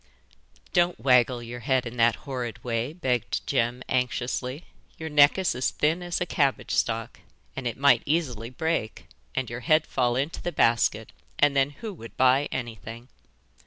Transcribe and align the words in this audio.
'Don't 0.73 0.99
waggle 0.99 1.43
your 1.43 1.59
head 1.59 1.85
in 1.85 1.95
that 1.95 2.15
horrid 2.25 2.63
way,' 2.63 2.91
begged 2.91 3.45
Jem 3.45 3.83
anxiously. 3.87 4.65
'Your 4.97 5.09
neck 5.09 5.37
is 5.37 5.53
as 5.53 5.69
thin 5.69 6.01
as 6.01 6.19
a 6.19 6.25
cabbage 6.25 6.71
stalk, 6.73 7.19
and 7.55 7.67
it 7.67 7.77
might 7.77 8.01
easily 8.07 8.49
break 8.49 9.05
and 9.35 9.47
your 9.47 9.59
head 9.59 9.85
fall 9.85 10.15
into 10.15 10.41
the 10.41 10.51
basket, 10.51 11.11
and 11.37 11.55
then 11.55 11.69
who 11.69 11.93
would 11.93 12.17
buy 12.17 12.49
anything? 12.51 13.09